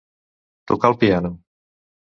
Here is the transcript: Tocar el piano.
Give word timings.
Tocar 0.71 0.91
el 0.93 0.99
piano. 1.05 1.31